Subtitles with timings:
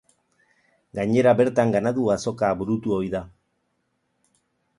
[0.99, 3.23] Gainera bertan ganadu azoka burutu ohi da.